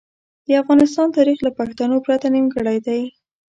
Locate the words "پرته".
2.05-2.27